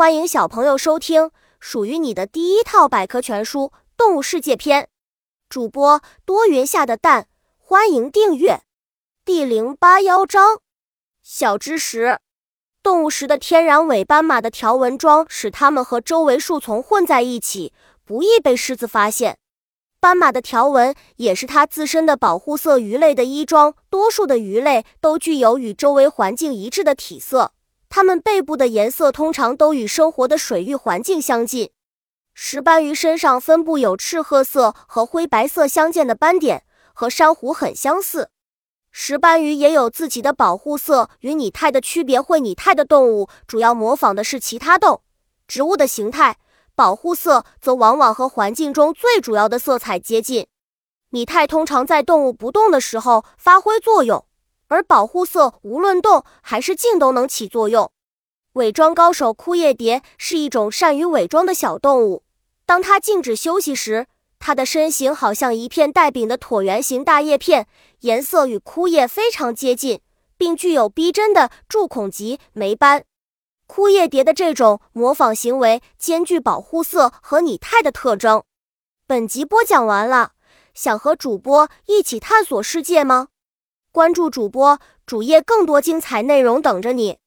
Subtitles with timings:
[0.00, 3.64] 欢迎小朋友收听属于你的第一套百科全书
[3.98, 4.84] 《动物世界篇》。
[5.50, 8.62] 主播多云下的蛋，欢迎订阅。
[9.26, 10.60] 第零八幺章：
[11.20, 12.18] 小知识。
[12.82, 17.74] 动物时的天然尾斑马的条纹装使它们和周围树丛混在一起，
[18.06, 19.36] 不易被狮子发现。
[20.00, 22.78] 斑马的条纹也是它自身的保护色。
[22.78, 27.52] 鱼类的衣装，多数的鱼类都具有与周围环境一致的体色。
[27.90, 31.70] 它们背部的颜色通常都与生活的水域环境相近。
[32.32, 36.62] 石斑鱼身上分布有赤褐色和灰白色相间的斑点，
[36.94, 38.30] 和珊瑚很相似。
[38.92, 42.20] 石斑鱼也有自己的保护色，与拟态的区别。
[42.20, 45.02] 会拟态的动物主要模仿的是其他动
[45.48, 46.38] 植物的形态，
[46.76, 50.46] 保护色则往往和环境中最主要的色彩接近。
[51.10, 54.24] 拟态通常在动物不动的时候发挥作用。
[54.70, 57.90] 而保护色无论动还是静都能起作用。
[58.54, 62.22] 伪装高手枯叶蝶是一种善于伪装的小动物。
[62.64, 64.06] 当它静止休息时，
[64.38, 67.66] 它的身形好像一片带柄的椭圆形大叶片，
[68.00, 70.00] 颜色与枯叶非常接近，
[70.36, 73.04] 并具有逼真的柱孔及霉斑。
[73.66, 78.42] 枯叶蝶的这种模仿行为兼具保护色和拟态的特征。
[79.06, 80.32] 本集播讲完了，
[80.74, 83.28] 想和主播一起探索世界吗？
[83.92, 87.18] 关注主播主页，更多精彩内容等着你。